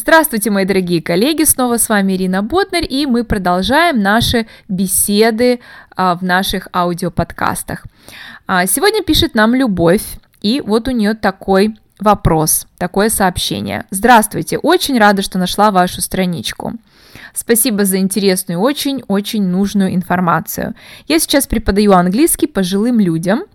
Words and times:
Здравствуйте, 0.00 0.50
мои 0.50 0.64
дорогие 0.64 1.02
коллеги, 1.02 1.42
снова 1.42 1.76
с 1.76 1.88
вами 1.88 2.12
Ирина 2.12 2.40
Ботнер, 2.40 2.84
и 2.84 3.04
мы 3.04 3.24
продолжаем 3.24 4.00
наши 4.00 4.46
беседы 4.68 5.58
а, 5.96 6.14
в 6.14 6.22
наших 6.22 6.68
аудиоподкастах. 6.72 7.84
А, 8.46 8.66
сегодня 8.66 9.02
пишет 9.02 9.34
нам 9.34 9.56
Любовь, 9.56 10.04
и 10.40 10.62
вот 10.64 10.86
у 10.86 10.92
нее 10.92 11.14
такой 11.14 11.76
вопрос, 11.98 12.68
такое 12.78 13.08
сообщение. 13.08 13.86
Здравствуйте, 13.90 14.58
очень 14.58 15.00
рада, 15.00 15.22
что 15.22 15.36
нашла 15.36 15.72
вашу 15.72 16.00
страничку. 16.00 16.74
Спасибо 17.34 17.84
за 17.84 17.98
интересную, 17.98 18.60
очень-очень 18.60 19.42
нужную 19.42 19.96
информацию. 19.96 20.76
Я 21.08 21.18
сейчас 21.18 21.48
преподаю 21.48 21.90
английский 21.90 22.46
пожилым 22.46 23.00
людям– 23.00 23.42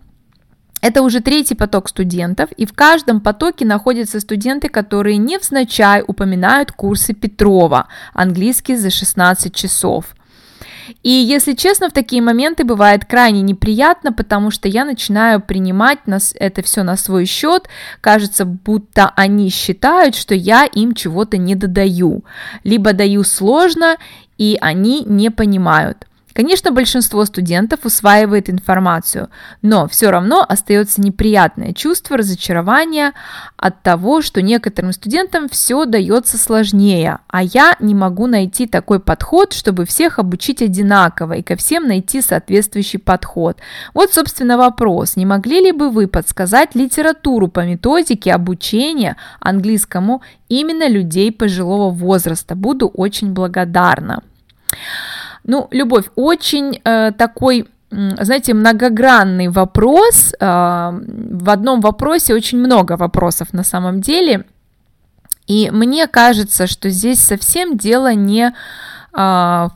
это 0.84 1.00
уже 1.00 1.20
третий 1.20 1.54
поток 1.54 1.88
студентов, 1.88 2.50
и 2.58 2.66
в 2.66 2.74
каждом 2.74 3.22
потоке 3.22 3.64
находятся 3.64 4.20
студенты, 4.20 4.68
которые 4.68 5.16
невзначай 5.16 6.04
упоминают 6.06 6.72
курсы 6.72 7.14
Петрова, 7.14 7.88
английский 8.12 8.76
за 8.76 8.90
16 8.90 9.54
часов. 9.54 10.14
И 11.02 11.08
если 11.08 11.54
честно, 11.54 11.88
в 11.88 11.94
такие 11.94 12.20
моменты 12.20 12.64
бывает 12.64 13.06
крайне 13.06 13.40
неприятно, 13.40 14.12
потому 14.12 14.50
что 14.50 14.68
я 14.68 14.84
начинаю 14.84 15.40
принимать 15.40 16.06
нас 16.06 16.34
это 16.38 16.60
все 16.62 16.82
на 16.82 16.98
свой 16.98 17.24
счет. 17.24 17.66
Кажется, 18.02 18.44
будто 18.44 19.10
они 19.16 19.48
считают, 19.48 20.14
что 20.14 20.34
я 20.34 20.66
им 20.66 20.92
чего-то 20.92 21.38
не 21.38 21.54
додаю, 21.54 22.24
либо 22.62 22.92
даю 22.92 23.24
сложно, 23.24 23.96
и 24.36 24.58
они 24.60 25.02
не 25.04 25.30
понимают. 25.30 26.06
Конечно, 26.34 26.72
большинство 26.72 27.24
студентов 27.24 27.84
усваивает 27.84 28.50
информацию, 28.50 29.28
но 29.62 29.86
все 29.86 30.10
равно 30.10 30.44
остается 30.46 31.00
неприятное 31.00 31.72
чувство 31.72 32.16
разочарования 32.16 33.12
от 33.56 33.82
того, 33.82 34.20
что 34.20 34.42
некоторым 34.42 34.92
студентам 34.92 35.48
все 35.48 35.84
дается 35.84 36.36
сложнее, 36.36 37.20
а 37.28 37.44
я 37.44 37.76
не 37.78 37.94
могу 37.94 38.26
найти 38.26 38.66
такой 38.66 38.98
подход, 38.98 39.52
чтобы 39.52 39.86
всех 39.86 40.18
обучить 40.18 40.60
одинаково 40.60 41.34
и 41.34 41.42
ко 41.42 41.54
всем 41.54 41.86
найти 41.86 42.20
соответствующий 42.20 42.98
подход. 42.98 43.58
Вот, 43.94 44.12
собственно, 44.12 44.58
вопрос. 44.58 45.14
Не 45.14 45.26
могли 45.26 45.60
ли 45.60 45.70
бы 45.70 45.88
вы 45.88 46.08
подсказать 46.08 46.74
литературу 46.74 47.46
по 47.46 47.60
методике 47.64 48.32
обучения 48.32 49.16
английскому 49.38 50.20
именно 50.48 50.88
людей 50.88 51.30
пожилого 51.30 51.90
возраста? 51.90 52.56
Буду 52.56 52.88
очень 52.88 53.32
благодарна. 53.32 54.24
Ну, 55.44 55.68
любовь, 55.70 56.06
очень 56.16 56.80
э, 56.84 57.12
такой 57.12 57.68
знаете, 57.90 58.54
многогранный 58.54 59.48
вопрос. 59.48 60.34
Э, 60.40 60.90
в 60.90 61.50
одном 61.50 61.80
вопросе 61.80 62.34
очень 62.34 62.58
много 62.58 62.96
вопросов 62.96 63.52
на 63.52 63.62
самом 63.62 64.00
деле. 64.00 64.46
И 65.46 65.70
мне 65.70 66.06
кажется, 66.06 66.66
что 66.66 66.88
здесь 66.90 67.20
совсем 67.20 67.76
дело 67.76 68.14
не 68.14 68.52
э, 69.12 69.68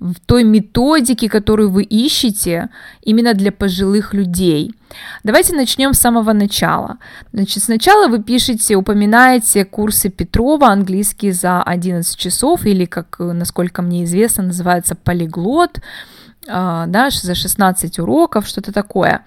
в 0.00 0.14
той 0.26 0.44
методике, 0.44 1.28
которую 1.28 1.70
вы 1.70 1.82
ищете 1.82 2.68
именно 3.02 3.34
для 3.34 3.50
пожилых 3.50 4.14
людей. 4.14 4.74
Давайте 5.24 5.54
начнем 5.54 5.94
с 5.94 5.98
самого 5.98 6.32
начала. 6.32 6.98
Значит, 7.32 7.62
сначала 7.62 8.08
вы 8.08 8.22
пишете, 8.22 8.76
упоминаете 8.76 9.64
курсы 9.64 10.10
Петрова, 10.10 10.68
английский 10.68 11.32
за 11.32 11.62
11 11.62 12.16
часов, 12.16 12.66
или, 12.66 12.84
как, 12.84 13.16
насколько 13.18 13.82
мне 13.82 14.04
известно, 14.04 14.44
называется 14.44 14.94
полиглот, 14.94 15.80
а, 16.48 16.86
да, 16.86 17.10
за 17.10 17.34
16 17.34 17.98
уроков, 17.98 18.46
что-то 18.46 18.72
такое. 18.72 19.24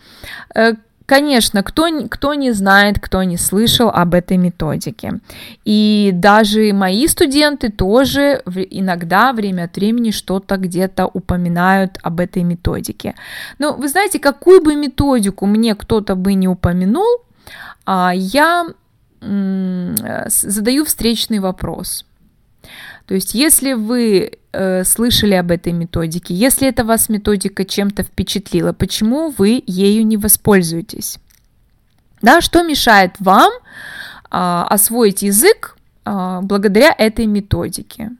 Э, 1.09 1.19
Конечно, 1.19 1.63
кто, 1.63 1.87
кто 2.09 2.35
не 2.35 2.51
знает, 2.51 2.99
кто 2.99 3.23
не 3.23 3.37
слышал 3.37 3.89
об 3.89 4.13
этой 4.13 4.37
методике. 4.37 5.19
И 5.65 6.11
даже 6.13 6.71
мои 6.73 7.07
студенты 7.07 7.69
тоже 7.69 8.41
иногда 8.71 9.33
время 9.33 9.63
от 9.63 9.75
времени 9.75 10.11
что-то 10.11 10.57
где-то 10.57 11.07
упоминают 11.07 11.97
об 12.03 12.19
этой 12.19 12.43
методике. 12.43 13.15
Но 13.59 13.73
вы 13.73 13.87
знаете, 13.89 14.19
какую 14.19 14.61
бы 14.61 14.75
методику 14.75 15.45
мне 15.45 15.75
кто-то 15.75 16.15
бы 16.15 16.33
не 16.33 16.47
упомянул, 16.47 17.23
а, 17.85 18.11
я 18.13 18.67
задаю 19.21 20.85
встречный 20.85 21.39
вопрос. 21.39 22.05
То 23.09 23.15
есть, 23.15 23.33
если 23.33 23.73
вы 23.73 24.33
э, 24.51 24.83
слышали 24.83 25.33
об 25.33 25.49
этой 25.49 25.73
методике, 25.73 26.35
если 26.35 26.67
эта 26.67 26.83
вас 26.83 27.09
методика 27.09 27.65
чем-то 27.65 28.03
впечатлила, 28.03 28.71
почему 28.71 29.33
вы 29.35 29.63
ею 29.65 30.05
не 30.05 30.15
воспользуетесь? 30.15 31.17
Да, 32.21 32.39
что 32.39 32.61
мешает 32.61 33.15
вам 33.17 33.51
э, 33.51 33.57
освоить 34.29 35.23
язык 35.23 35.75
э, 36.05 36.39
благодаря 36.43 36.93
этой 36.95 37.25
методике? 37.25 38.11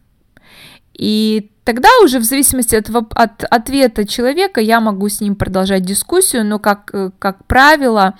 И 0.95 1.51
тогда 1.66 1.89
уже 2.03 2.17
в 2.17 2.23
зависимости 2.23 2.73
от, 2.73 2.89
от 3.13 3.44
ответа 3.44 4.07
человека 4.07 4.59
я 4.59 4.79
могу 4.81 5.07
с 5.07 5.22
ним 5.22 5.35
продолжать 5.35 5.83
дискуссию, 5.85 6.44
но 6.44 6.57
как, 6.57 6.89
э, 6.94 7.11
как 7.19 7.45
правило, 7.45 8.17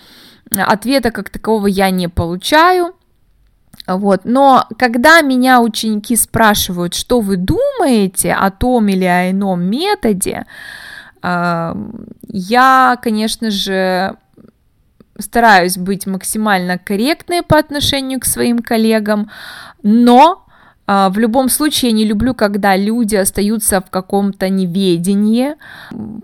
ответа 0.52 1.10
как 1.10 1.32
такового 1.32 1.66
я 1.66 1.90
не 1.90 2.10
получаю. 2.10 2.94
Вот. 3.88 4.22
Но 4.24 4.66
когда 4.78 5.22
меня 5.22 5.62
ученики 5.62 6.16
спрашивают, 6.16 6.94
что 6.94 7.22
вы 7.22 7.38
думаете 7.38 8.34
о 8.34 8.52
том 8.52 8.88
или 8.88 9.06
о 9.06 9.32
ином 9.32 9.64
методе, 9.64 10.46
а, 11.22 11.76
я, 12.28 12.98
конечно 13.02 13.52
же, 13.52 14.16
стараюсь 15.18 15.78
быть 15.78 16.08
максимально 16.08 16.78
корректной 16.78 17.44
по 17.44 17.58
отношению 17.58 18.20
к 18.20 18.26
своим 18.26 18.60
коллегам, 18.60 19.30
но 19.84 20.46
в 20.90 21.20
любом 21.20 21.50
случае, 21.50 21.92
я 21.92 21.98
не 21.98 22.06
люблю, 22.06 22.34
когда 22.34 22.76
люди 22.76 23.16
остаются 23.16 23.80
в 23.80 23.92
каком-то 23.92 24.50
неведении, 24.50 25.54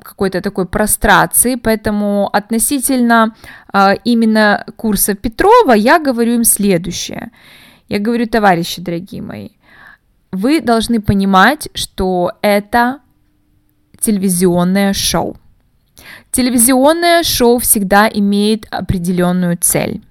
какой-то 0.01 0.41
такой 0.41 0.65
прострации, 0.65 1.53
поэтому 1.53 2.29
относительно 2.33 3.35
а, 3.71 3.93
именно 3.93 4.65
курса 4.75 5.13
Петрова 5.13 5.73
я 5.73 5.99
говорю 5.99 6.33
им 6.33 6.43
следующее. 6.43 7.29
Я 7.89 7.99
говорю, 7.99 8.25
товарищи 8.25 8.81
дорогие 8.81 9.21
мои, 9.21 9.49
вы 10.31 10.61
должны 10.61 10.99
понимать, 10.99 11.69
что 11.75 12.31
это 12.41 13.01
телевизионное 13.99 14.93
шоу. 14.93 15.37
Телевизионное 16.31 17.21
шоу 17.21 17.59
всегда 17.59 18.09
имеет 18.11 18.65
определенную 18.71 19.59
цель. 19.61 20.01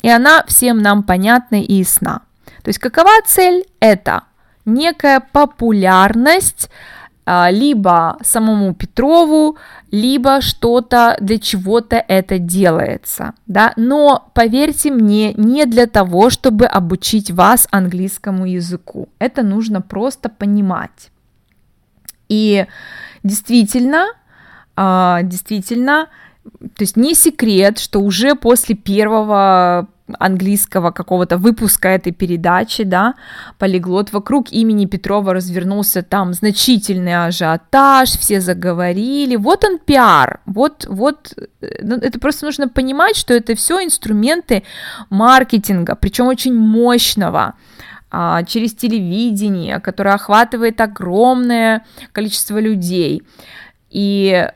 И 0.00 0.08
она 0.08 0.44
всем 0.48 0.78
нам 0.78 1.02
понятна 1.02 1.62
и 1.62 1.74
ясна. 1.74 2.22
То 2.62 2.68
есть 2.68 2.78
какова 2.78 3.10
цель? 3.26 3.64
Это 3.80 4.22
некая 4.64 5.20
популярность 5.20 6.70
а, 7.24 7.50
либо 7.50 8.18
самому 8.22 8.74
Петрову, 8.74 9.56
либо 9.92 10.40
что-то 10.40 11.16
для 11.20 11.38
чего-то 11.38 11.96
это 11.96 12.38
делается, 12.38 13.34
да, 13.46 13.72
но 13.76 14.30
поверьте 14.34 14.90
мне, 14.90 15.32
не 15.34 15.66
для 15.66 15.86
того, 15.86 16.30
чтобы 16.30 16.66
обучить 16.66 17.30
вас 17.30 17.68
английскому 17.70 18.46
языку, 18.46 19.08
это 19.20 19.42
нужно 19.42 19.80
просто 19.80 20.28
понимать. 20.30 21.10
И 22.28 22.66
действительно, 23.22 24.06
а, 24.74 25.22
действительно, 25.22 26.08
то 26.44 26.80
есть 26.80 26.96
не 26.96 27.14
секрет, 27.14 27.78
что 27.78 28.00
уже 28.00 28.34
после 28.34 28.74
первого 28.74 29.88
английского 30.18 30.90
какого-то 30.90 31.36
выпуска 31.36 31.88
этой 31.88 32.12
передачи, 32.12 32.84
да, 32.84 33.14
полиглот, 33.58 34.12
вокруг 34.12 34.52
имени 34.52 34.86
Петрова 34.86 35.34
развернулся 35.34 36.02
там 36.02 36.32
значительный 36.32 37.26
ажиотаж, 37.26 38.10
все 38.10 38.40
заговорили, 38.40 39.36
вот 39.36 39.64
он 39.64 39.78
пиар, 39.78 40.40
вот, 40.46 40.86
вот, 40.88 41.34
э, 41.60 41.66
ну, 41.82 41.96
это 41.96 42.18
просто 42.18 42.46
нужно 42.46 42.68
понимать, 42.68 43.16
что 43.16 43.34
это 43.34 43.54
все 43.54 43.82
инструменты 43.82 44.62
маркетинга, 45.10 45.94
причем 45.94 46.26
очень 46.26 46.54
мощного, 46.54 47.54
а, 48.10 48.42
через 48.42 48.74
телевидение, 48.74 49.80
которое 49.80 50.14
охватывает 50.14 50.80
огромное 50.80 51.84
количество 52.12 52.58
людей. 52.58 53.22
И 53.88 54.48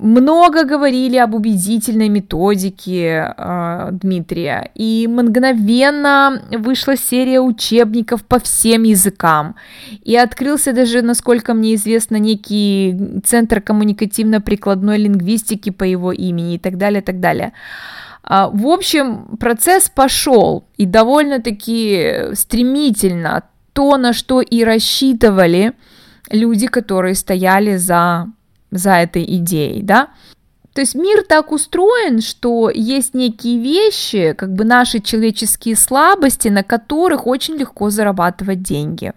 много 0.00 0.64
говорили 0.64 1.16
об 1.16 1.34
убедительной 1.34 2.08
методике 2.08 3.34
э, 3.36 3.88
Дмитрия, 3.92 4.70
и 4.74 5.06
мгновенно 5.06 6.42
вышла 6.50 6.96
серия 6.96 7.40
учебников 7.40 8.24
по 8.24 8.38
всем 8.38 8.84
языкам, 8.84 9.56
и 10.02 10.16
открылся 10.16 10.72
даже, 10.72 11.02
насколько 11.02 11.54
мне 11.54 11.74
известно, 11.74 12.16
некий 12.16 13.20
центр 13.24 13.60
коммуникативно-прикладной 13.60 14.98
лингвистики 14.98 15.70
по 15.70 15.84
его 15.84 16.12
имени 16.12 16.54
и 16.54 16.58
так 16.58 16.78
далее, 16.78 17.02
и 17.02 17.04
так 17.04 17.20
далее. 17.20 17.52
А, 18.22 18.48
в 18.48 18.66
общем, 18.66 19.36
процесс 19.38 19.90
пошел, 19.90 20.64
и 20.76 20.86
довольно-таки 20.86 22.34
стремительно 22.34 23.42
то, 23.72 23.96
на 23.96 24.12
что 24.12 24.40
и 24.40 24.64
рассчитывали 24.64 25.72
люди, 26.30 26.66
которые 26.66 27.14
стояли 27.14 27.76
за 27.76 28.26
за 28.70 28.92
этой 28.92 29.24
идеей, 29.36 29.82
да. 29.82 30.08
То 30.74 30.82
есть 30.82 30.94
мир 30.94 31.24
так 31.28 31.50
устроен, 31.52 32.20
что 32.20 32.70
есть 32.70 33.14
некие 33.14 33.58
вещи, 33.58 34.34
как 34.38 34.54
бы 34.54 34.64
наши 34.64 35.00
человеческие 35.00 35.76
слабости, 35.76 36.48
на 36.48 36.62
которых 36.62 37.26
очень 37.26 37.56
легко 37.56 37.90
зарабатывать 37.90 38.62
деньги. 38.62 39.12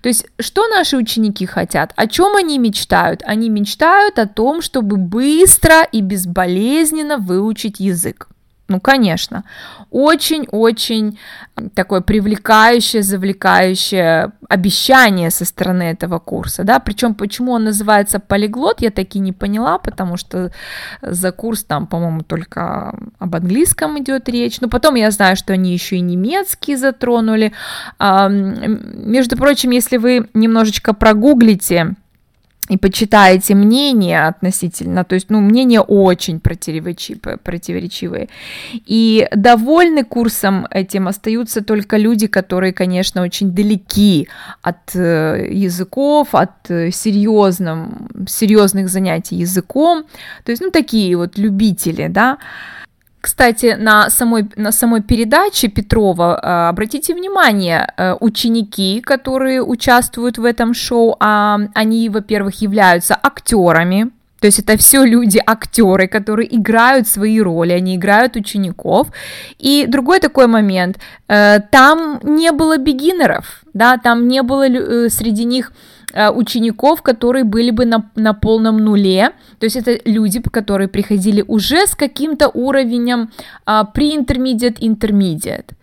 То 0.00 0.08
есть, 0.08 0.26
что 0.38 0.68
наши 0.68 0.96
ученики 0.96 1.44
хотят? 1.44 1.92
О 1.96 2.06
чем 2.06 2.36
они 2.36 2.58
мечтают? 2.58 3.22
Они 3.24 3.50
мечтают 3.50 4.18
о 4.18 4.26
том, 4.26 4.62
чтобы 4.62 4.96
быстро 4.96 5.82
и 5.90 6.00
безболезненно 6.00 7.18
выучить 7.18 7.80
язык. 7.80 8.28
Ну, 8.70 8.80
конечно, 8.80 9.44
очень-очень 9.90 11.18
такое 11.74 12.02
привлекающее, 12.02 13.02
завлекающее 13.02 14.32
обещание 14.46 15.30
со 15.30 15.46
стороны 15.46 15.84
этого 15.84 16.18
курса, 16.18 16.64
да, 16.64 16.78
причем 16.78 17.14
почему 17.14 17.52
он 17.52 17.64
называется 17.64 18.20
полиглот, 18.20 18.82
я 18.82 18.90
таки 18.90 19.20
не 19.20 19.32
поняла, 19.32 19.78
потому 19.78 20.18
что 20.18 20.52
за 21.00 21.32
курс 21.32 21.64
там, 21.64 21.86
по-моему, 21.86 22.20
только 22.20 22.94
об 23.18 23.34
английском 23.34 23.98
идет 24.00 24.28
речь, 24.28 24.60
но 24.60 24.68
потом 24.68 24.96
я 24.96 25.10
знаю, 25.10 25.36
что 25.36 25.54
они 25.54 25.72
еще 25.72 25.96
и 25.96 26.00
немецкий 26.00 26.76
затронули, 26.76 27.54
между 27.98 29.38
прочим, 29.38 29.70
если 29.70 29.96
вы 29.96 30.28
немножечко 30.34 30.92
прогуглите, 30.92 31.94
и 32.68 32.76
почитаете 32.76 33.54
мнения 33.54 34.28
относительно, 34.28 35.04
то 35.04 35.14
есть, 35.14 35.30
ну, 35.30 35.40
мнения 35.40 35.80
очень 35.80 36.40
противоречивые, 36.40 37.38
противоречивые. 37.38 38.28
И 38.86 39.26
довольны 39.34 40.04
курсом 40.04 40.66
этим 40.70 41.08
остаются 41.08 41.62
только 41.62 41.96
люди, 41.96 42.26
которые, 42.26 42.72
конечно, 42.72 43.22
очень 43.22 43.52
далеки 43.52 44.28
от 44.62 44.94
э, 44.94 45.48
языков, 45.50 46.34
от 46.34 46.70
э, 46.70 46.90
серьезным, 46.90 48.08
серьезных 48.28 48.88
занятий 48.88 49.36
языком, 49.36 50.04
то 50.44 50.52
есть, 50.52 50.62
ну, 50.62 50.70
такие 50.70 51.16
вот 51.16 51.38
любители, 51.38 52.08
да, 52.08 52.38
кстати, 53.28 53.76
на 53.78 54.10
самой, 54.10 54.46
на 54.56 54.72
самой 54.72 55.02
передаче 55.02 55.68
Петрова, 55.68 56.40
э, 56.42 56.68
обратите 56.70 57.14
внимание, 57.14 57.86
э, 57.96 58.14
ученики, 58.20 59.02
которые 59.02 59.60
участвуют 59.60 60.38
в 60.38 60.44
этом 60.44 60.74
шоу, 60.74 61.14
а, 61.20 61.58
они, 61.74 62.08
во-первых, 62.08 62.62
являются 62.62 63.18
актерами, 63.22 64.10
то 64.40 64.46
есть 64.46 64.60
это 64.60 64.78
все 64.78 65.04
люди, 65.04 65.42
актеры, 65.46 66.08
которые 66.08 66.56
играют 66.56 67.06
свои 67.06 67.42
роли, 67.42 67.72
они 67.72 67.96
играют 67.96 68.36
учеников. 68.36 69.08
И 69.58 69.86
другой 69.88 70.20
такой 70.20 70.46
момент, 70.46 70.96
э, 71.28 71.60
там 71.70 72.20
не 72.22 72.52
было 72.52 72.78
бигинеров, 72.78 73.62
да, 73.74 73.98
там 73.98 74.26
не 74.28 74.42
было 74.42 74.64
среди 75.10 75.44
них 75.44 75.72
учеников, 76.14 77.02
которые 77.02 77.44
были 77.44 77.70
бы 77.70 77.84
на, 77.84 78.10
на 78.14 78.32
полном 78.32 78.78
нуле, 78.78 79.32
то 79.58 79.64
есть 79.66 79.76
это 79.76 79.98
люди, 80.04 80.40
которые 80.40 80.88
приходили 80.88 81.44
уже 81.46 81.86
с 81.86 81.94
каким-то 81.94 82.48
уровнем 82.48 83.30
pre-intermediate, 83.66 84.78
intermediate, 84.80 85.74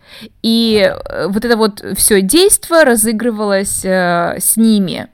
и 0.42 0.82
э, 0.84 1.28
вот 1.28 1.44
это 1.44 1.56
вот 1.56 1.84
все 1.96 2.22
действие 2.22 2.82
разыгрывалось 2.84 3.84
э, 3.84 4.36
с 4.38 4.56
ними. 4.56 5.08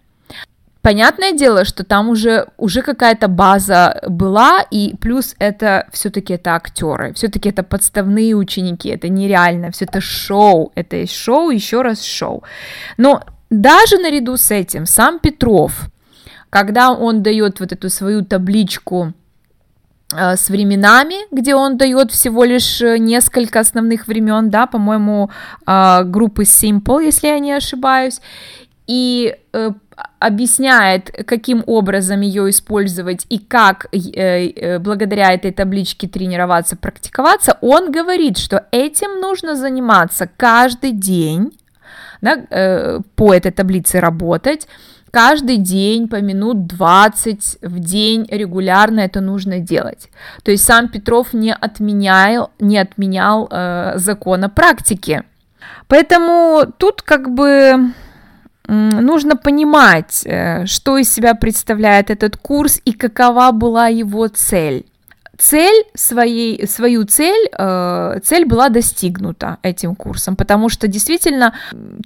Понятное 0.82 1.32
дело, 1.32 1.64
что 1.64 1.84
там 1.84 2.08
уже, 2.08 2.48
уже 2.56 2.82
какая-то 2.82 3.28
база 3.28 4.00
была, 4.08 4.66
и 4.68 4.96
плюс 5.00 5.36
это 5.38 5.86
все-таки 5.92 6.34
это 6.34 6.56
актеры, 6.56 7.12
все-таки 7.14 7.48
это 7.48 7.62
подставные 7.62 8.34
ученики, 8.34 8.88
это 8.88 9.08
нереально, 9.08 9.70
все 9.70 9.84
это 9.84 10.00
шоу, 10.00 10.72
это 10.74 11.06
шоу, 11.06 11.50
еще 11.50 11.82
раз 11.82 12.02
шоу. 12.02 12.42
Но 12.96 13.22
даже 13.52 13.98
наряду 13.98 14.36
с 14.36 14.50
этим 14.50 14.86
сам 14.86 15.18
Петров, 15.18 15.90
когда 16.48 16.90
он 16.90 17.22
дает 17.22 17.60
вот 17.60 17.72
эту 17.72 17.90
свою 17.90 18.24
табличку 18.24 19.12
э, 20.14 20.36
с 20.36 20.48
временами, 20.48 21.16
где 21.30 21.54
он 21.54 21.76
дает 21.76 22.10
всего 22.12 22.44
лишь 22.44 22.80
э, 22.80 22.96
несколько 22.98 23.60
основных 23.60 24.08
времен, 24.08 24.48
да, 24.48 24.66
по-моему, 24.66 25.30
э, 25.66 26.04
группы 26.04 26.44
Simple, 26.44 27.04
если 27.04 27.28
я 27.28 27.38
не 27.38 27.52
ошибаюсь, 27.52 28.20
и 28.86 29.36
объясняет, 30.18 31.10
каким 31.26 31.62
образом 31.66 32.22
ее 32.22 32.48
использовать 32.50 33.26
и 33.28 33.38
как 33.38 33.86
благодаря 34.80 35.32
этой 35.32 35.52
табличке 35.52 36.08
тренироваться, 36.08 36.76
практиковаться, 36.76 37.58
он 37.60 37.92
говорит, 37.92 38.38
что 38.38 38.66
этим 38.72 39.20
нужно 39.20 39.54
заниматься 39.54 40.28
каждый 40.36 40.92
день, 40.92 41.52
да, 42.22 42.38
э, 42.48 43.00
по 43.16 43.34
этой 43.34 43.50
таблице 43.50 44.00
работать, 44.00 44.66
каждый 45.10 45.58
день 45.58 46.08
по 46.08 46.22
минут 46.22 46.66
20 46.66 47.58
в 47.60 47.78
день 47.80 48.26
регулярно 48.30 49.00
это 49.00 49.20
нужно 49.20 49.58
делать. 49.58 50.08
То 50.42 50.50
есть 50.50 50.64
сам 50.64 50.88
Петров 50.88 51.34
не 51.34 51.52
отменял, 51.52 52.50
не 52.58 52.78
отменял 52.78 53.48
э, 53.50 53.92
закона 53.96 54.48
практики. 54.48 55.24
Поэтому 55.88 56.64
тут 56.78 57.02
как 57.02 57.30
бы 57.34 57.92
нужно 58.66 59.36
понимать, 59.36 60.22
э, 60.24 60.64
что 60.66 60.96
из 60.96 61.12
себя 61.12 61.34
представляет 61.34 62.10
этот 62.10 62.36
курс 62.36 62.80
и 62.84 62.92
какова 62.92 63.52
была 63.52 63.88
его 63.88 64.28
цель 64.28 64.86
цель 65.42 65.84
своей, 65.94 66.68
свою 66.68 67.04
цель, 67.04 67.48
э, 67.58 68.20
цель 68.22 68.44
была 68.44 68.68
достигнута 68.68 69.58
этим 69.62 69.96
курсом, 69.96 70.36
потому 70.36 70.68
что 70.68 70.86
действительно 70.86 71.52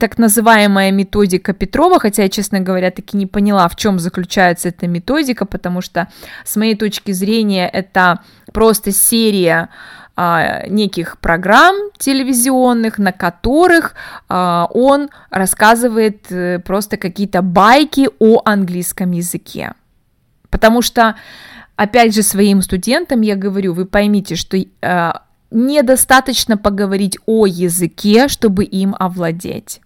так 0.01 0.17
называемая 0.19 0.91
методика 0.91 1.53
Петрова, 1.53 2.01
хотя 2.01 2.23
я, 2.23 2.29
честно 2.31 2.61
говоря, 2.61 2.91
таки 2.91 3.19
не 3.19 3.27
поняла, 3.27 3.69
в 3.69 3.77
чем 3.77 3.99
заключается 3.99 4.69
эта 4.69 4.87
методика, 4.87 5.45
потому 5.45 5.83
что 5.83 6.09
с 6.45 6.57
моей 6.57 6.77
точки 6.77 7.13
зрения 7.13 7.69
это 7.69 8.21
просто 8.55 8.91
серия 8.91 9.69
а, 10.17 10.67
неких 10.69 11.19
программ 11.19 11.77
телевизионных, 11.99 12.99
на 12.99 13.13
которых 13.13 13.95
а, 14.31 14.67
он 14.73 15.11
рассказывает 15.31 16.33
э, 16.33 16.59
просто 16.61 16.97
какие-то 16.97 17.43
байки 17.43 18.09
о 18.19 18.41
английском 18.47 19.11
языке. 19.11 19.73
Потому 20.49 20.81
что 20.81 21.17
опять 21.77 22.15
же, 22.15 22.23
своим 22.23 22.63
студентам 22.63 23.21
я 23.21 23.37
говорю, 23.37 23.75
вы 23.75 23.87
поймите, 23.87 24.35
что 24.35 24.57
э, 24.57 25.13
недостаточно 25.51 26.57
поговорить 26.57 27.19
о 27.27 27.47
языке, 27.47 28.29
чтобы 28.29 28.65
им 28.65 28.97
овладеть. 28.99 29.81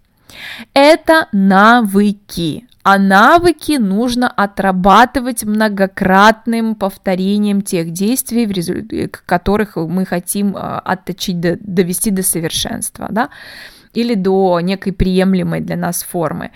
Это 0.75 1.29
навыки. 1.33 2.67
А 2.83 2.99
навыки 2.99 3.73
нужно 3.73 4.29
отрабатывать 4.29 5.45
многократным 5.45 6.75
повторением 6.75 7.61
тех 7.61 7.91
действий, 7.91 8.47
в 8.47 8.53
результате 8.53 9.09
которых 9.27 9.77
мы 9.77 10.07
хотим 10.07 10.57
э, 10.57 10.61
отточить, 10.61 11.41
довести 11.41 12.11
до 12.11 12.23
совершенства. 12.23 13.09
Да? 13.11 13.29
Или 13.95 14.15
до 14.15 14.61
некой 14.61 14.93
приемлемой 14.93 15.61
для 15.61 15.77
нас 15.77 16.03
формы. 16.03 16.51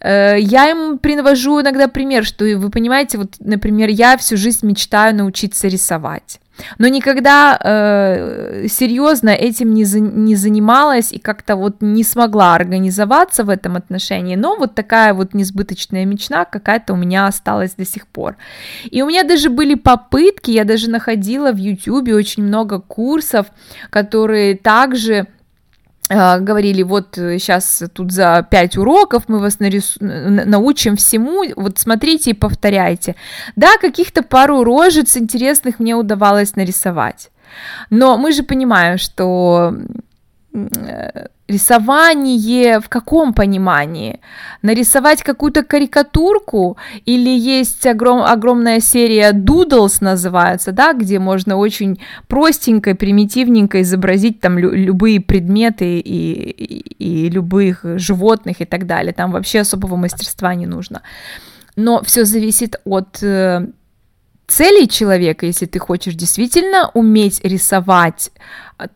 Э, 0.00 0.36
я 0.38 0.70
им 0.70 0.98
привожу 0.98 1.60
иногда 1.60 1.88
пример, 1.88 2.24
что 2.24 2.44
вы 2.44 2.70
понимаете, 2.70 3.18
вот, 3.18 3.34
например, 3.40 3.88
я 3.88 4.16
всю 4.16 4.36
жизнь 4.36 4.66
мечтаю 4.66 5.14
научиться 5.14 5.68
рисовать. 5.68 6.40
Но 6.78 6.88
никогда 6.88 7.58
э, 7.62 8.66
серьезно 8.68 9.30
этим 9.30 9.74
не, 9.74 9.84
за, 9.84 10.00
не 10.00 10.34
занималась 10.36 11.12
и 11.12 11.18
как-то 11.18 11.56
вот 11.56 11.76
не 11.80 12.02
смогла 12.02 12.54
организоваться 12.54 13.44
в 13.44 13.50
этом 13.50 13.76
отношении. 13.76 14.36
Но 14.36 14.56
вот 14.56 14.74
такая 14.74 15.12
вот 15.14 15.34
несбыточная 15.34 16.04
мечта 16.04 16.44
какая-то 16.44 16.94
у 16.94 16.96
меня 16.96 17.26
осталась 17.26 17.74
до 17.74 17.84
сих 17.84 18.06
пор. 18.06 18.36
И 18.90 19.02
у 19.02 19.06
меня 19.06 19.22
даже 19.22 19.50
были 19.50 19.74
попытки, 19.74 20.50
я 20.50 20.64
даже 20.64 20.90
находила 20.90 21.52
в 21.52 21.56
YouTube 21.56 22.08
очень 22.08 22.42
много 22.42 22.80
курсов, 22.80 23.46
которые 23.90 24.56
также 24.56 25.26
говорили, 26.08 26.82
вот 26.82 27.14
сейчас 27.14 27.82
э, 27.82 27.88
тут 27.88 28.12
за 28.12 28.46
5 28.48 28.76
уроков 28.76 29.24
мы 29.28 29.40
вас 29.40 29.58
нарис... 29.58 29.96
научим 30.00 30.96
всему, 30.96 31.42
вот 31.56 31.78
смотрите 31.78 32.30
и 32.30 32.34
повторяйте. 32.34 33.16
Да, 33.56 33.76
каких-то 33.80 34.22
пару 34.22 34.62
рожиц 34.62 35.16
интересных 35.16 35.80
мне 35.80 35.94
удавалось 35.96 36.56
нарисовать. 36.56 37.30
Но 37.90 38.18
мы 38.18 38.32
же 38.32 38.42
понимаем, 38.42 38.98
что 38.98 39.74
рисование 41.48 42.80
в 42.80 42.88
каком 42.88 43.32
понимании? 43.32 44.20
Нарисовать 44.62 45.22
какую-то 45.22 45.62
карикатурку 45.62 46.76
или 47.04 47.30
есть 47.30 47.86
огром, 47.86 48.22
огромная 48.22 48.80
серия 48.80 49.32
Doodles 49.32 49.98
называется, 50.00 50.72
да, 50.72 50.92
где 50.92 51.18
можно 51.18 51.56
очень 51.56 52.00
простенько, 52.26 52.94
примитивненько 52.94 53.82
изобразить 53.82 54.40
там 54.40 54.58
лю- 54.58 54.72
любые 54.72 55.20
предметы 55.20 55.98
и, 55.98 56.50
и, 56.50 57.26
и 57.26 57.30
любых 57.30 57.80
животных 57.98 58.60
и 58.60 58.64
так 58.64 58.86
далее. 58.86 59.12
Там 59.12 59.30
вообще 59.30 59.60
особого 59.60 59.96
мастерства 59.96 60.54
не 60.54 60.66
нужно. 60.66 61.02
Но 61.76 62.02
все 62.02 62.24
зависит 62.24 62.80
от 62.84 63.22
э, 63.22 63.66
целей 64.46 64.88
человека, 64.88 65.46
если 65.46 65.66
ты 65.66 65.78
хочешь 65.78 66.14
действительно 66.14 66.90
уметь 66.94 67.40
рисовать, 67.44 68.30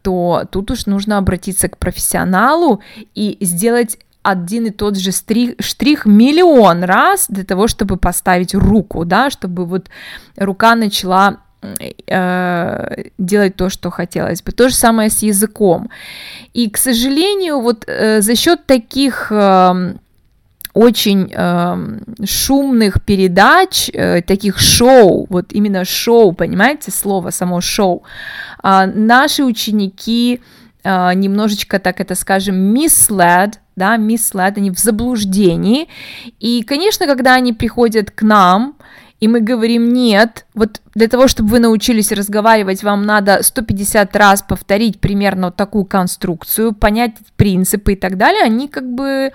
то 0.02 0.44
тут 0.50 0.70
уж 0.70 0.86
нужно 0.86 1.18
обратиться 1.18 1.68
к 1.68 1.78
профессионалу 1.78 2.80
и 3.14 3.36
сделать 3.40 3.98
один 4.22 4.66
и 4.66 4.70
тот 4.70 4.98
же 4.98 5.12
штрих, 5.12 5.54
штрих 5.60 6.06
миллион 6.06 6.84
раз 6.84 7.26
для 7.28 7.44
того, 7.44 7.68
чтобы 7.68 7.96
поставить 7.96 8.54
руку, 8.54 9.04
да, 9.04 9.30
чтобы 9.30 9.64
вот 9.64 9.88
рука 10.36 10.74
начала 10.74 11.38
э, 12.06 13.04
делать 13.18 13.56
то, 13.56 13.70
что 13.70 13.90
хотелось 13.90 14.42
бы. 14.42 14.52
То 14.52 14.68
же 14.68 14.74
самое 14.74 15.08
с 15.08 15.22
языком. 15.22 15.90
И, 16.52 16.68
к 16.68 16.76
сожалению, 16.76 17.60
вот 17.60 17.84
э, 17.86 18.20
за 18.20 18.34
счет 18.36 18.66
таких 18.66 19.32
э, 19.32 19.94
очень 20.72 21.32
э, 21.32 22.24
шумных 22.24 23.02
передач, 23.02 23.90
э, 23.92 24.22
таких 24.22 24.58
шоу, 24.58 25.26
вот 25.28 25.52
именно 25.52 25.84
шоу, 25.84 26.32
понимаете, 26.32 26.90
слово 26.90 27.30
само 27.30 27.60
шоу, 27.60 28.02
э, 28.62 28.86
наши 28.86 29.44
ученики 29.44 30.40
э, 30.84 31.14
немножечко, 31.14 31.78
так 31.78 32.00
это 32.00 32.14
скажем, 32.14 32.74
misled, 32.74 33.54
да, 33.76 33.96
misled, 33.96 34.54
они 34.56 34.70
в 34.70 34.78
заблуждении, 34.78 35.88
и, 36.38 36.62
конечно, 36.62 37.06
когда 37.06 37.34
они 37.34 37.52
приходят 37.52 38.10
к 38.10 38.22
нам, 38.22 38.76
и 39.20 39.28
мы 39.28 39.40
говорим 39.40 39.92
нет, 39.92 40.46
вот 40.54 40.80
для 40.94 41.06
того, 41.06 41.28
чтобы 41.28 41.50
вы 41.50 41.58
научились 41.58 42.10
разговаривать, 42.10 42.82
вам 42.82 43.04
надо 43.04 43.42
150 43.42 44.16
раз 44.16 44.42
повторить 44.42 44.98
примерно 44.98 45.48
вот 45.48 45.56
такую 45.56 45.84
конструкцию, 45.84 46.72
понять 46.72 47.12
принципы 47.36 47.92
и 47.92 47.96
так 47.96 48.16
далее, 48.16 48.42
они 48.42 48.66
как 48.66 48.90
бы 48.90 49.32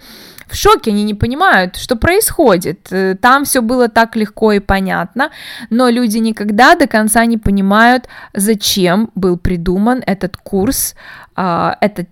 в 0.48 0.56
шоке, 0.56 0.92
они 0.92 1.04
не 1.04 1.14
понимают, 1.14 1.76
что 1.76 1.96
происходит. 1.96 2.88
Э, 2.92 3.16
там 3.16 3.46
все 3.46 3.62
было 3.62 3.88
так 3.88 4.16
легко 4.16 4.52
и 4.54 4.60
понятно, 4.60 5.32
но 5.70 5.90
люди 5.90 6.18
никогда 6.18 6.76
до 6.76 6.88
конца 6.88 7.26
не 7.26 7.38
понимают, 7.38 8.08
зачем 8.34 9.10
был 9.16 9.38
придуман 9.38 10.04
этот 10.06 10.38
курс, 10.38 10.96
а, 11.36 11.78
это, 11.82 12.06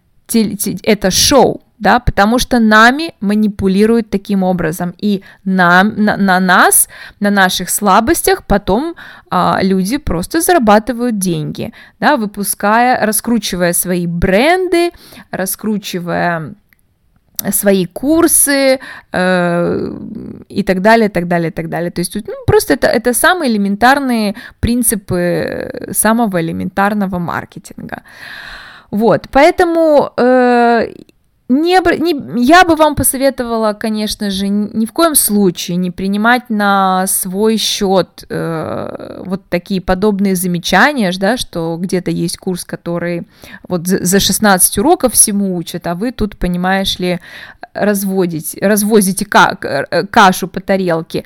это 0.83 1.11
шоу, 1.11 1.61
да, 1.79 1.99
потому 1.99 2.39
что 2.39 2.59
нами 2.59 3.13
манипулируют 3.19 4.09
таким 4.09 4.43
образом, 4.43 4.93
и 4.97 5.21
нам, 5.43 5.93
на, 5.95 6.17
на 6.17 6.39
нас, 6.39 6.87
на 7.19 7.29
наших 7.29 7.69
слабостях 7.69 8.45
потом 8.45 8.95
а, 9.29 9.59
люди 9.61 9.97
просто 9.97 10.41
зарабатывают 10.41 11.17
деньги, 11.17 11.73
да, 11.99 12.15
выпуская, 12.15 13.05
раскручивая 13.05 13.73
свои 13.73 14.07
бренды, 14.07 14.91
раскручивая 15.31 16.55
свои 17.51 17.85
курсы 17.85 18.79
э, 19.11 19.97
и 20.49 20.63
так 20.63 20.81
далее, 20.81 21.09
так 21.09 21.27
далее, 21.27 21.51
так 21.51 21.69
далее. 21.69 21.91
То 21.91 21.99
есть 21.99 22.15
ну, 22.15 22.33
просто 22.45 22.73
это, 22.73 22.87
это 22.87 23.13
самые 23.13 23.51
элементарные 23.51 24.35
принципы 24.59 25.89
самого 25.91 26.41
элементарного 26.41 27.19
маркетинга. 27.19 28.03
Вот, 28.91 29.27
поэтому 29.31 30.11
э, 30.17 30.87
не, 31.49 31.79
не, 31.99 32.43
я 32.45 32.63
бы 32.63 32.75
вам 32.75 32.95
посоветовала, 32.95 33.73
конечно 33.73 34.29
же, 34.29 34.47
ни 34.47 34.85
в 34.85 34.93
коем 34.93 35.13
случае 35.13 35.77
не 35.77 35.91
принимать 35.91 36.49
на 36.49 37.05
свой 37.07 37.57
счет 37.57 38.23
э, 38.29 39.21
вот 39.25 39.41
такие 39.49 39.81
подобные 39.81 40.35
замечания, 40.35 41.11
да, 41.17 41.37
что 41.37 41.77
где-то 41.79 42.11
есть 42.11 42.37
курс, 42.37 42.63
который 42.63 43.27
вот 43.67 43.87
за 43.87 44.19
16 44.19 44.77
уроков 44.77 45.13
всему 45.13 45.55
учат, 45.55 45.85
а 45.87 45.95
вы 45.95 46.11
тут, 46.11 46.37
понимаешь 46.37 46.97
ли, 46.99 47.19
разводите, 47.73 48.65
развозите 48.65 49.25
ка 49.25 49.57
э, 49.61 50.05
кашу 50.07 50.47
по 50.47 50.61
тарелке. 50.61 51.23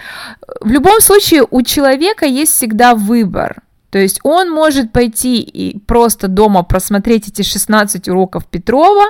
В 0.61 0.71
любом 0.71 0.99
случае 0.99 1.45
у 1.49 1.61
человека 1.61 2.25
есть 2.25 2.53
всегда 2.53 2.95
выбор. 2.95 3.61
То 3.89 3.99
есть 3.99 4.19
он 4.23 4.49
может 4.51 4.91
пойти 4.91 5.41
и 5.41 5.79
просто 5.79 6.27
дома 6.27 6.63
просмотреть 6.63 7.29
эти 7.29 7.41
16 7.41 8.09
уроков 8.09 8.45
Петрова, 8.45 9.05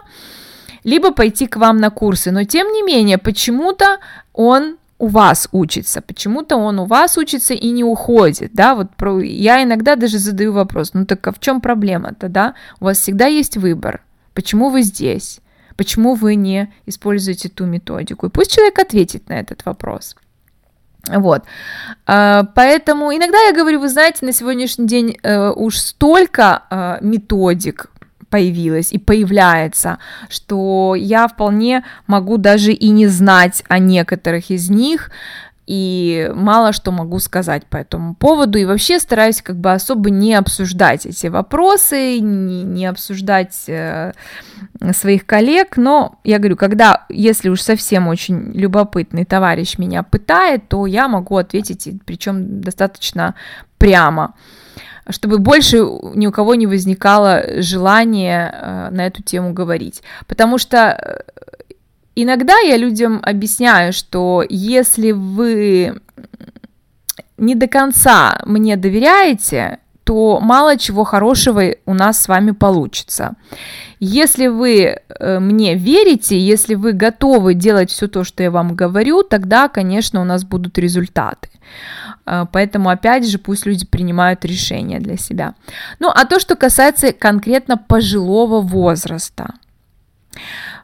либо 0.84 1.12
пойти 1.12 1.48
к 1.48 1.58
вам 1.58 1.78
на 1.78 1.90
курсы. 1.90 2.32
Но 2.32 2.44
тем 2.44 2.72
не 2.72 2.84
менее, 2.84 3.18
почему-то 3.18 4.00
он 4.34 4.78
у 5.00 5.08
вас 5.08 5.48
учится, 5.52 6.02
почему-то 6.02 6.58
он 6.58 6.80
у 6.80 6.86
вас 6.86 7.18
учится 7.18 7.54
и 7.54 7.70
не 7.70 7.84
уходит, 7.84 8.52
да, 8.54 8.76
вот 8.76 8.96
про, 8.96 9.20
я 9.20 9.64
иногда 9.64 9.96
даже 9.96 10.18
задаю 10.18 10.54
вопрос, 10.54 10.94
ну 10.94 11.06
так 11.06 11.26
а 11.28 11.32
в 11.32 11.40
чем 11.40 11.62
проблема-то, 11.62 12.30
да, 12.30 12.56
у 12.80 12.86
вас 12.86 12.98
всегда 12.98 13.28
есть 13.28 13.58
выбор, 13.58 14.02
почему 14.34 14.70
вы 14.70 14.82
здесь, 14.82 15.40
почему 15.76 16.16
вы 16.16 16.36
не 16.36 16.74
используете 16.88 17.50
ту 17.50 17.66
методику, 17.66 18.26
и 18.26 18.30
пусть 18.30 18.56
человек 18.56 18.80
ответит 18.80 19.30
на 19.30 19.34
этот 19.34 19.66
вопрос. 19.66 20.16
Вот, 21.08 21.44
а, 22.06 22.46
поэтому 22.56 23.16
иногда 23.16 23.38
я 23.44 23.54
говорю, 23.54 23.80
вы 23.80 23.90
знаете, 23.90 24.26
на 24.26 24.34
сегодняшний 24.34 24.88
день 24.88 25.18
э, 25.24 25.52
уж 25.52 25.78
столько 25.78 26.64
э, 26.70 26.98
методик 27.02 27.92
появилась 28.30 28.92
и 28.92 28.98
появляется, 28.98 30.00
что 30.30 30.96
я 30.96 31.28
вполне 31.28 31.84
могу 32.08 32.38
даже 32.38 32.74
и 32.74 32.90
не 32.90 33.08
знать 33.08 33.64
о 33.68 33.80
некоторых 33.80 34.50
из 34.50 34.70
них, 34.70 35.12
и 35.68 36.32
мало 36.34 36.72
что 36.72 36.92
могу 36.92 37.20
сказать 37.20 37.66
по 37.66 37.76
этому 37.76 38.16
поводу, 38.16 38.58
и 38.58 38.64
вообще 38.64 39.00
стараюсь 39.00 39.42
как 39.42 39.58
бы 39.58 39.74
особо 39.74 40.10
не 40.10 40.34
обсуждать 40.34 41.06
эти 41.06 41.28
вопросы, 41.28 42.20
не, 42.20 42.64
не 42.64 42.86
обсуждать 42.86 43.66
э, 43.68 44.14
своих 44.94 45.26
коллег, 45.26 45.76
но 45.76 46.20
я 46.24 46.40
говорю, 46.40 46.56
когда, 46.56 47.06
если 47.10 47.50
уж 47.50 47.62
совсем 47.62 48.08
очень 48.08 48.54
любопытный 48.54 49.26
товарищ 49.26 49.78
меня 49.78 50.04
пытает, 50.04 50.70
то 50.70 50.86
я 50.86 51.10
могу 51.10 51.36
ответить, 51.36 51.90
причем 52.06 52.62
достаточно 52.62 53.36
прямо 53.78 54.36
чтобы 55.10 55.40
больше 55.40 55.78
ни 56.16 56.28
у 56.28 56.32
кого 56.32 56.56
не 56.56 56.68
возникало 56.68 57.62
желания 57.62 58.54
э, 58.54 58.90
на 58.92 59.08
эту 59.08 59.24
тему 59.24 59.54
говорить. 59.54 60.04
Потому 60.28 60.58
что 60.58 60.78
э, 60.78 61.74
иногда 62.16 62.58
я 62.60 62.78
людям 62.78 63.20
объясняю, 63.24 63.94
что 63.94 64.44
если 64.50 65.12
вы 65.12 66.02
не 67.38 67.56
до 67.56 67.68
конца 67.68 68.42
мне 68.46 68.76
доверяете, 68.76 69.80
то 70.04 70.40
мало 70.40 70.78
чего 70.78 71.04
хорошего 71.04 71.64
у 71.86 71.94
нас 71.94 72.24
с 72.24 72.28
вами 72.30 72.52
получится. 72.52 73.36
Если 74.00 74.48
вы 74.48 75.00
э, 75.20 75.40
мне 75.40 75.76
верите, 75.76 76.40
если 76.40 76.76
вы 76.76 76.94
готовы 76.94 77.54
делать 77.54 77.92
все 77.92 78.08
то, 78.08 78.24
что 78.24 78.42
я 78.42 78.50
вам 78.50 78.74
говорю, 78.74 79.24
тогда, 79.24 79.68
конечно, 79.68 80.22
у 80.22 80.24
нас 80.24 80.46
будут 80.46 80.78
результаты. 80.78 81.50
Э, 82.28 82.46
поэтому, 82.52 82.90
опять 82.90 83.28
же, 83.28 83.38
пусть 83.38 83.66
люди 83.66 83.86
принимают 83.86 84.46
решения 84.46 85.00
для 85.00 85.18
себя. 85.18 85.54
Ну, 86.00 86.10
а 86.10 86.26
то, 86.26 86.40
что 86.40 86.56
касается 86.56 87.14
конкретно 87.14 87.78
пожилого 87.78 88.62
возраста. 88.62 89.54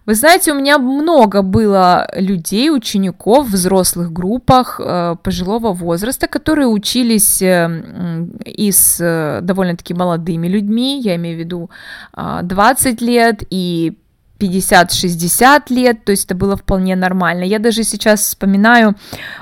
Вы 0.05 0.15
знаете, 0.15 0.51
у 0.51 0.55
меня 0.55 0.79
много 0.79 1.41
было 1.41 2.09
людей, 2.13 2.69
учеников 2.69 3.47
в 3.47 3.53
взрослых 3.53 4.11
группах 4.11 4.79
э, 4.83 5.15
пожилого 5.23 5.71
возраста, 5.71 6.27
которые 6.27 6.67
учились 6.67 7.41
э, 7.41 8.27
и 8.45 8.71
с 8.71 8.99
э, 8.99 9.39
довольно-таки 9.41 9.93
молодыми 9.93 10.47
людьми, 10.47 10.99
я 10.99 11.15
имею 11.15 11.37
в 11.37 11.39
виду 11.39 11.69
э, 12.17 12.39
20 12.43 13.01
лет 13.01 13.43
и 13.49 13.97
50-60 14.39 15.61
лет, 15.69 16.03
то 16.03 16.11
есть 16.11 16.25
это 16.25 16.35
было 16.35 16.57
вполне 16.57 16.97
нормально. 16.97 17.43
Я 17.43 17.59
даже 17.59 17.83
сейчас 17.83 18.21
вспоминаю, 18.21 18.95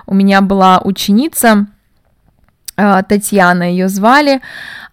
у 0.05 0.13
меня 0.13 0.41
была 0.41 0.79
ученица, 0.83 1.67
Татьяна 2.75 3.69
ее 3.69 3.89
звали, 3.89 4.41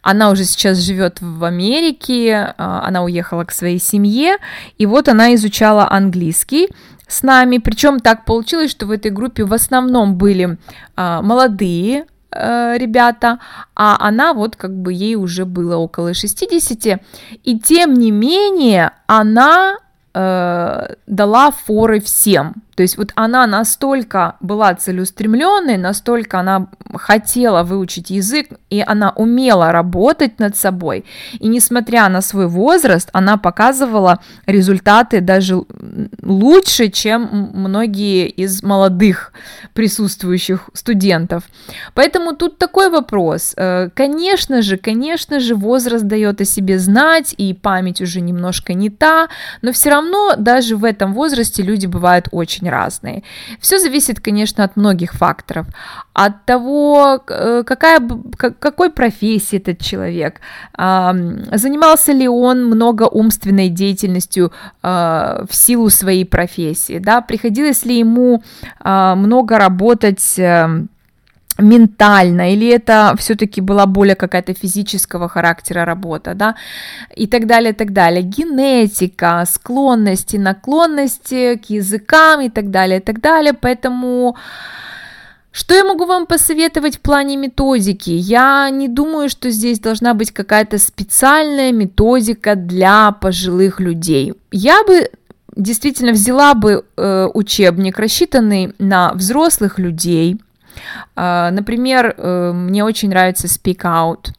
она 0.03 0.31
уже 0.31 0.45
сейчас 0.45 0.79
живет 0.79 1.21
в 1.21 1.45
Америке, 1.45 2.55
а, 2.57 2.87
она 2.87 3.03
уехала 3.03 3.45
к 3.45 3.53
своей 3.53 3.79
семье, 3.79 4.39
и 4.79 4.87
вот 4.87 5.09
она 5.09 5.35
изучала 5.35 5.91
английский 5.91 6.69
с 7.07 7.23
нами. 7.23 7.59
Причем 7.59 8.01
так 8.01 8.25
получилось, 8.25 8.71
что 8.71 8.87
в 8.87 8.91
этой 8.91 9.11
группе 9.11 9.45
в 9.45 9.53
основном 9.53 10.17
были 10.17 10.57
а, 10.97 11.21
молодые 11.23 12.07
э, 12.31 12.77
ребята, 12.79 13.39
а 13.75 13.97
она 14.01 14.35
вот 14.35 14.57
как 14.57 14.75
бы 14.75 14.93
ей 14.93 15.17
уже 15.17 15.45
было 15.45 15.77
около 15.77 16.15
60, 16.15 17.01
и 17.45 17.59
тем 17.59 17.95
не 17.95 18.11
менее 18.11 18.93
она 19.07 19.77
э, 20.15 20.95
дала 21.07 21.51
форы 21.51 22.01
всем. 22.01 22.55
То 22.77 22.83
есть 22.83 22.97
вот 22.97 23.11
она 23.17 23.45
настолько 23.49 24.37
была 24.39 24.73
целеустремленной, 24.73 25.77
настолько 25.79 26.39
она 26.39 26.69
хотела 26.95 27.65
выучить 27.65 28.11
язык, 28.11 28.51
и 28.71 28.85
она 28.87 29.11
умела 29.17 29.73
работать 29.73 30.39
над 30.39 30.57
собой. 30.57 31.05
И 31.41 31.49
несмотря 31.49 32.09
на 32.09 32.21
свой 32.21 32.47
возраст, 32.47 33.11
она 33.13 33.37
показывала 33.37 34.21
результаты 34.47 35.21
даже 35.21 35.61
лучше, 36.23 36.89
чем 36.89 37.51
многие 37.53 38.29
из 38.29 38.63
молодых 38.63 39.33
присутствующих 39.75 40.71
студентов. 40.73 41.43
Поэтому 41.95 42.37
тут 42.37 42.59
такой 42.59 42.91
вопрос. 42.91 43.55
Э, 43.57 43.89
конечно 43.93 44.63
же, 44.63 44.77
конечно 44.77 45.41
же, 45.41 45.57
возраст 45.57 46.05
дает 46.05 46.41
о 46.41 46.45
себе 46.45 46.79
знать, 46.79 47.35
и 47.37 47.55
память 47.55 48.01
уже 48.01 48.21
немножко 48.21 48.73
не 48.73 48.89
та, 48.89 49.29
но 49.63 49.73
все 49.73 49.91
равно 49.91 49.98
даже 50.37 50.77
в 50.77 50.85
этом 50.85 51.15
возрасте 51.15 51.63
люди 51.63 51.87
бывают 51.87 52.29
очень 52.31 52.69
разные. 52.69 53.23
Все 53.61 53.79
зависит, 53.79 54.21
конечно, 54.21 54.65
от 54.65 54.77
многих 54.77 55.13
факторов. 55.13 55.67
От 56.13 56.45
того, 56.45 57.23
э, 57.29 57.63
какая, 57.65 58.01
какой 58.37 58.91
профессии 58.91 59.59
этот 59.59 59.81
человек, 59.81 60.41
занимался 60.77 62.13
ли 62.13 62.29
он 62.29 62.67
много 62.67 63.05
умственной 63.05 63.69
деятельностью 63.69 64.53
а, 64.83 65.45
в 65.49 65.55
силу 65.55 65.91
своей 65.91 66.25
профессии, 66.25 66.99
да, 66.99 67.21
приходилось 67.21 67.85
ли 67.85 67.99
ему 67.99 68.43
а, 68.81 69.15
много 69.15 69.59
работать 69.59 70.35
эм, 70.39 70.89
ментально, 71.59 72.53
или 72.53 72.69
это 72.69 73.15
все-таки 73.19 73.61
была 73.61 73.87
более 73.87 74.15
какая-то 74.15 74.55
физического 74.55 75.29
характера 75.29 75.85
работа, 75.85 76.35
да, 76.35 76.55
и 77.17 77.27
так 77.27 77.47
далее, 77.47 77.73
и 77.73 77.75
так 77.75 77.93
далее. 77.93 78.23
Генетика, 78.23 79.45
склонности, 79.47 80.37
наклонности 80.37 81.57
к 81.57 81.71
языкам 81.71 82.41
и 82.41 82.49
так 82.49 82.71
далее, 82.71 83.01
и 83.01 83.03
так 83.03 83.21
далее. 83.21 83.53
Поэтому 83.53 84.37
что 85.51 85.75
я 85.75 85.83
могу 85.83 86.05
вам 86.05 86.27
посоветовать 86.27 86.99
в 86.99 87.01
плане 87.01 87.37
методики? 87.37 88.11
Я 88.11 88.71
не 88.71 88.87
думаю, 88.87 89.29
что 89.29 89.51
здесь 89.51 89.81
должна 89.81 90.15
быть 90.15 90.31
какая-то 90.31 90.79
специальная 90.79 91.73
методика 91.73 92.55
для 92.55 93.11
пожилых 93.11 93.81
людей. 93.81 94.35
Я 94.53 94.85
бы 94.85 95.11
действительно 95.57 96.13
взяла 96.13 96.55
бы 96.55 96.85
э, 96.97 97.29
учебник, 97.35 97.99
рассчитанный 97.99 98.73
на 98.79 99.13
взрослых 99.15 99.81
людей, 99.81 100.39
например, 101.15 102.15
э, 102.17 102.53
мне 102.53 102.85
очень 102.85 103.11
нравится 103.11 103.47
Speak 103.47 103.83
Out. 103.83 104.31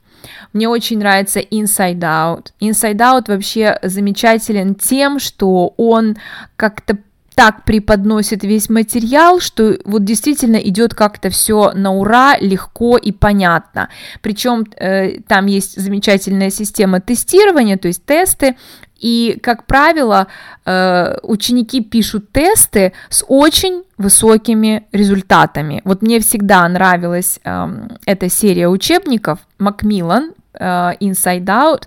Мне 0.53 0.67
очень 0.67 0.99
нравится 0.99 1.39
Inside 1.39 1.99
Out. 1.99 2.47
Inside 2.59 2.97
Out 2.97 3.23
вообще 3.27 3.79
замечателен 3.83 4.75
тем, 4.75 5.19
что 5.19 5.73
он 5.77 6.17
как-то 6.55 6.97
так 7.39 7.63
преподносит 7.63 8.43
весь 8.43 8.69
материал, 8.69 9.39
что 9.39 9.77
вот 9.85 10.03
действительно 10.03 10.57
идет 10.57 10.93
как-то 10.93 11.29
все 11.29 11.71
на 11.71 11.93
ура, 11.93 12.37
легко 12.37 12.97
и 12.97 13.13
понятно. 13.13 13.87
Причем 14.21 14.65
э, 14.75 15.21
там 15.21 15.45
есть 15.45 15.81
замечательная 15.81 16.49
система 16.49 16.99
тестирования, 16.99 17.77
то 17.77 17.87
есть 17.87 18.03
тесты, 18.03 18.57
и, 18.99 19.39
как 19.41 19.65
правило, 19.65 20.27
э, 20.65 21.17
ученики 21.23 21.81
пишут 21.81 22.31
тесты 22.31 22.93
с 23.09 23.23
очень 23.27 23.83
высокими 23.97 24.83
результатами. 24.91 25.81
Вот 25.85 26.01
мне 26.01 26.19
всегда 26.19 26.67
нравилась 26.67 27.39
эм, 27.43 27.97
эта 28.05 28.29
серия 28.29 28.67
учебников 28.67 29.39
Macmillan 29.59 30.33
э, 30.53 30.93
Inside 30.99 31.45
Out, 31.45 31.83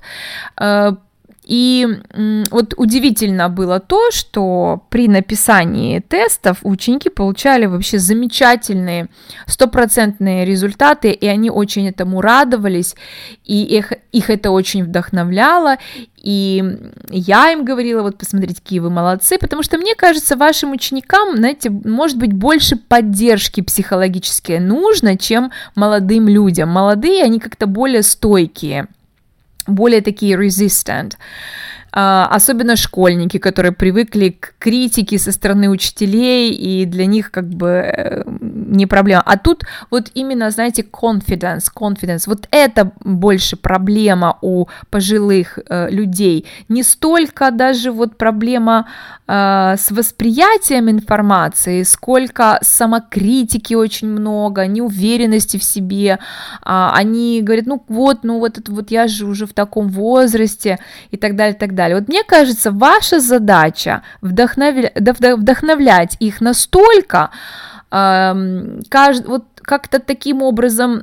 э, 0.61 0.92
и 1.44 1.88
вот 2.50 2.75
удивительно 2.76 3.49
было 3.49 3.80
то, 3.80 4.11
что 4.12 4.84
при 4.90 5.08
написании 5.08 5.99
тестов 5.99 6.58
ученики 6.62 7.08
получали 7.08 7.66
вообще 7.66 7.99
замечательные 7.99 9.08
стопроцентные 9.46 10.44
результаты, 10.44 11.11
и 11.11 11.26
они 11.26 11.50
очень 11.50 11.88
этому 11.88 12.20
радовались, 12.20 12.94
и 13.44 13.64
их, 13.64 13.92
их 14.12 14.30
это 14.30 14.52
очень 14.52 14.84
вдохновляло, 14.84 15.78
и 16.16 16.62
я 17.11 17.50
им 17.50 17.64
говорила, 17.64 18.02
вот 18.02 18.18
посмотрите, 18.18 18.62
какие 18.62 18.78
вы 18.78 18.90
молодцы, 18.90 19.37
потому 19.38 19.64
что 19.64 19.78
мне 19.78 19.96
кажется, 19.96 20.37
вашим 20.37 20.70
ученикам, 20.70 21.37
знаете, 21.37 21.70
может 21.70 22.18
быть, 22.18 22.32
больше 22.32 22.76
поддержки 22.76 23.62
психологической 23.62 24.61
нужно, 24.61 25.18
чем 25.18 25.50
молодым 25.75 26.28
людям. 26.28 26.68
Молодые, 26.68 27.25
они 27.25 27.40
как-то 27.40 27.66
более 27.66 28.04
стойкие 28.04 28.87
более 29.66 30.00
такие 30.00 30.37
resistant. 30.37 31.12
А, 31.95 32.26
особенно 32.31 32.76
школьники, 32.76 33.37
которые 33.38 33.73
привыкли 33.73 34.31
к 34.31 34.54
критике 34.59 35.19
со 35.19 35.31
стороны 35.31 35.69
учителей, 35.69 36.50
и 36.50 36.87
для 36.87 37.04
них 37.04 37.31
как 37.31 37.49
бы 37.49 37.69
э, 37.69 38.23
не 38.73 38.87
проблема. 38.87 39.23
А 39.26 39.37
тут 39.37 39.64
вот 39.91 40.11
именно, 40.14 40.50
знаете, 40.50 40.83
confidence, 40.83 41.64
confidence, 41.75 42.23
вот 42.26 42.49
это 42.50 42.93
больше 43.05 43.57
проблема 43.57 44.38
у 44.41 44.67
пожилых 44.91 45.59
э, 45.69 45.91
людей. 45.91 46.47
Не 46.69 46.83
столько 46.83 47.50
даже 47.50 47.91
вот 47.93 48.17
проблема 48.17 48.88
э, 49.29 49.76
с 49.79 49.91
восприятием 49.91 50.91
информации, 50.91 51.83
сколько 51.83 52.59
самокритики 52.62 53.75
очень 53.75 54.09
много, 54.09 54.67
неуверенности 54.67 55.59
в 55.59 55.64
себе. 55.64 56.19
Э, 56.64 56.91
они 56.95 57.43
говорят, 57.43 57.67
ну 57.67 57.85
вот, 57.88 58.25
ну 58.25 58.38
вот, 58.38 58.59
это, 58.59 58.73
вот 58.73 58.91
я 58.91 59.07
же 59.07 59.26
уже 59.26 59.47
в 59.47 59.52
таком 59.52 59.88
возрасте 59.88 60.79
и 61.11 61.17
так 61.17 61.37
далее, 61.37 61.55
и 61.55 61.59
так 61.59 61.75
далее. 61.75 61.99
Вот 61.99 62.09
мне 62.09 62.25
кажется, 62.25 62.71
ваша 62.71 63.21
задача 63.21 64.02
вдохновлять, 64.23 64.93
вдохновлять 64.97 66.17
их 66.21 66.41
настолько, 66.41 67.31
кажд, 67.92 69.26
вот 69.26 69.44
как-то 69.56 69.98
таким 69.98 70.42
образом 70.42 71.02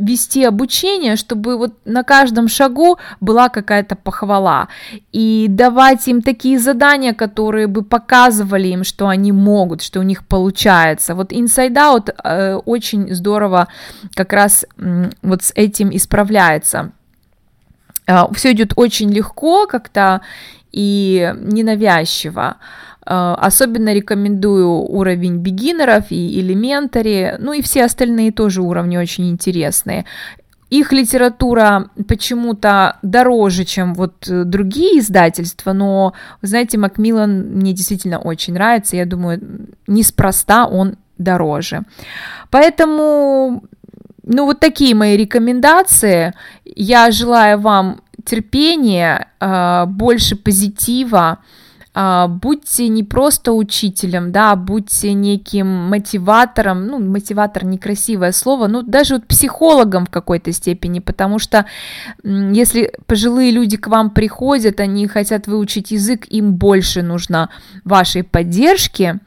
вести 0.00 0.44
обучение, 0.44 1.16
чтобы 1.16 1.56
вот 1.56 1.74
на 1.84 2.02
каждом 2.02 2.48
шагу 2.48 2.98
была 3.20 3.48
какая-то 3.48 3.96
похвала, 3.96 4.68
и 5.12 5.46
давать 5.48 6.08
им 6.08 6.22
такие 6.22 6.58
задания, 6.58 7.12
которые 7.12 7.66
бы 7.66 7.82
показывали 7.84 8.68
им, 8.68 8.84
что 8.84 9.08
они 9.08 9.32
могут, 9.32 9.82
что 9.82 10.00
у 10.00 10.02
них 10.02 10.24
получается. 10.26 11.14
Вот 11.14 11.32
Inside 11.32 11.74
Out 11.74 12.14
э, 12.24 12.54
очень 12.64 13.14
здорово 13.14 13.68
как 14.14 14.32
раз 14.32 14.64
э, 14.78 15.10
вот 15.22 15.42
с 15.42 15.52
этим 15.54 15.94
исправляется. 15.94 16.92
А, 18.06 18.32
Все 18.32 18.52
идет 18.52 18.72
очень 18.76 19.12
легко 19.12 19.66
как-то 19.66 20.22
и 20.72 21.34
ненавязчиво. 21.36 22.42
А, 22.42 22.56
особенно 23.04 23.92
рекомендую 23.94 24.68
уровень 24.68 25.38
бигинеров 25.38 26.10
и 26.10 26.40
элементари, 26.40 27.36
ну 27.38 27.52
и 27.52 27.62
все 27.62 27.84
остальные 27.84 28.32
тоже 28.32 28.62
уровни 28.62 28.96
очень 28.96 29.30
интересные. 29.30 30.04
Их 30.68 30.92
литература 30.92 31.90
почему-то 32.06 32.98
дороже, 33.02 33.64
чем 33.64 33.94
вот 33.94 34.14
другие 34.28 35.00
издательства, 35.00 35.72
но, 35.72 36.12
знаете, 36.42 36.78
Макмиллан 36.78 37.56
мне 37.56 37.72
действительно 37.72 38.20
очень 38.20 38.54
нравится, 38.54 38.96
я 38.96 39.04
думаю, 39.04 39.40
неспроста 39.88 40.66
он 40.66 40.94
дороже. 41.18 41.82
Поэтому 42.50 43.64
ну, 44.32 44.44
вот 44.44 44.60
такие 44.60 44.94
мои 44.94 45.16
рекомендации. 45.16 46.34
Я 46.64 47.10
желаю 47.10 47.58
вам 47.58 48.00
терпения, 48.24 49.28
а, 49.40 49.86
больше 49.86 50.36
позитива. 50.36 51.38
А, 51.92 52.28
будьте 52.28 52.88
не 52.88 53.02
просто 53.02 53.52
учителем, 53.52 54.30
да, 54.30 54.54
будьте 54.54 55.12
неким 55.12 55.66
мотиватором, 55.66 56.86
ну, 56.86 57.00
мотиватор 57.00 57.64
некрасивое 57.64 58.30
слово, 58.30 58.68
ну, 58.68 58.82
даже 58.82 59.14
вот 59.14 59.26
психологом 59.26 60.06
в 60.06 60.10
какой-то 60.10 60.52
степени, 60.52 61.00
потому 61.00 61.40
что 61.40 61.66
если 62.22 62.92
пожилые 63.06 63.50
люди 63.50 63.76
к 63.76 63.88
вам 63.88 64.10
приходят, 64.10 64.78
они 64.78 65.08
хотят 65.08 65.48
выучить 65.48 65.90
язык, 65.90 66.26
им 66.28 66.54
больше 66.54 67.02
нужно 67.02 67.50
вашей 67.84 68.22
поддержки, 68.22 69.18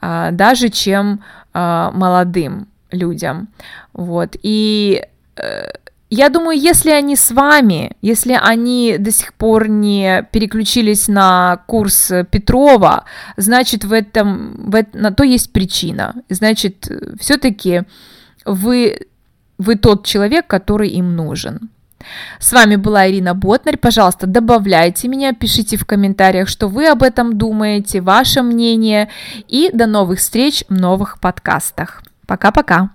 а, 0.00 0.30
даже 0.30 0.68
чем 0.68 1.22
молодым 1.54 2.66
людям. 2.92 3.48
Вот. 3.92 4.36
И 4.42 5.04
э, 5.36 5.70
я 6.14 6.28
думаю, 6.28 6.60
если 6.60 6.90
они 6.90 7.16
с 7.16 7.30
вами, 7.30 7.96
если 8.02 8.38
они 8.38 8.96
до 8.98 9.10
сих 9.10 9.32
пор 9.32 9.68
не 9.68 10.28
переключились 10.30 11.08
на 11.08 11.62
курс 11.66 12.12
Петрова, 12.30 13.04
значит, 13.38 13.84
в 13.84 13.94
этом, 13.94 14.70
в, 14.70 14.84
на 14.92 15.12
то 15.12 15.24
есть 15.24 15.54
причина. 15.54 16.14
Значит, 16.28 16.86
все-таки 17.18 17.84
вы, 18.44 19.06
вы 19.56 19.76
тот 19.76 20.04
человек, 20.04 20.46
который 20.46 20.90
им 20.90 21.16
нужен. 21.16 21.70
С 22.38 22.52
вами 22.52 22.76
была 22.76 23.08
Ирина 23.08 23.34
Ботнарь. 23.34 23.78
Пожалуйста, 23.78 24.26
добавляйте 24.26 25.08
меня, 25.08 25.32
пишите 25.32 25.78
в 25.78 25.86
комментариях, 25.86 26.46
что 26.46 26.68
вы 26.68 26.88
об 26.88 27.02
этом 27.02 27.38
думаете, 27.38 28.02
ваше 28.02 28.42
мнение. 28.42 29.08
И 29.48 29.70
до 29.72 29.86
новых 29.86 30.18
встреч 30.18 30.62
в 30.68 30.74
новых 30.74 31.20
подкастах. 31.20 32.02
Пока-пока. 32.26 32.90